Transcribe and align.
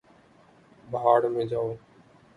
بھاڑ 0.87 1.21
میں 1.27 1.45
جاؤ 1.45 1.73